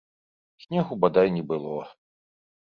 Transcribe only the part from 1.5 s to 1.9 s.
было.